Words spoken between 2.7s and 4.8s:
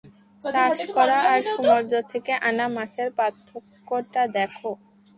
মাছের পার্থক্যটা দেখো!